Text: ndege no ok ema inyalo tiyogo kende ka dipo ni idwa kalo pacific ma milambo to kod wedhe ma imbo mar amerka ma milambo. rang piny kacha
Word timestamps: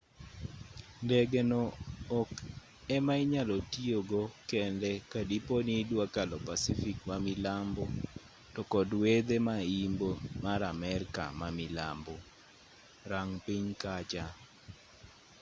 ndege 1.05 1.41
no 1.51 1.61
ok 2.19 2.31
ema 2.95 3.13
inyalo 3.23 3.55
tiyogo 3.71 4.21
kende 4.49 4.91
ka 5.11 5.21
dipo 5.29 5.55
ni 5.65 5.73
idwa 5.81 6.05
kalo 6.15 6.35
pacific 6.47 6.97
ma 7.09 7.15
milambo 7.25 7.83
to 8.53 8.61
kod 8.71 8.89
wedhe 9.01 9.37
ma 9.47 9.57
imbo 9.81 10.09
mar 10.43 10.61
amerka 10.73 11.23
ma 11.39 11.47
milambo. 11.57 12.15
rang 13.11 13.31
piny 13.45 13.67
kacha 13.83 14.25